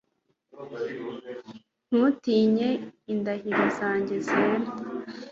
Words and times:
Ntutinye 1.89 2.69
indahiro 3.11 3.63
zanjye 3.77 4.15
zera 4.27 4.65